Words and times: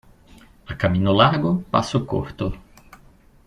A 0.65 0.73
camino 0.83 1.13
largo, 1.19 1.51
paso 1.71 2.07
corto. 2.07 2.47